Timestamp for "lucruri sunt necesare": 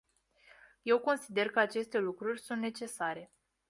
1.97-3.31